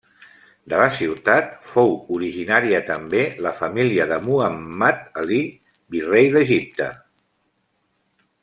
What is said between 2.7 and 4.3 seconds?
també la família de